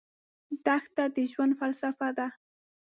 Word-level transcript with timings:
دښته 0.65 1.03
د 1.15 1.17
ژوند 1.31 1.53
فلسفه 1.59 2.09
ده. 2.17 2.27